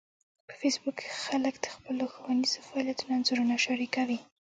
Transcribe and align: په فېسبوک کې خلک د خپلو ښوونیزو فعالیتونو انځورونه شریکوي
په 0.47 0.53
فېسبوک 0.59 0.97
کې 1.01 1.09
خلک 1.23 1.55
د 1.59 1.67
خپلو 1.75 2.03
ښوونیزو 2.13 2.59
فعالیتونو 2.67 3.11
انځورونه 3.17 3.55
شریکوي 3.65 4.19